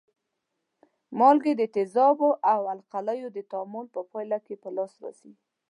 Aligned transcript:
مالګې 1.17 1.53
د 1.57 1.63
تیزابو 1.75 2.29
او 2.53 2.61
القلیو 2.73 3.29
د 3.33 3.39
تعامل 3.51 3.85
په 3.95 4.01
پایله 4.11 4.39
کې 4.45 4.55
په 4.63 4.69
لاس 4.75 4.93
راځي. 5.03 5.33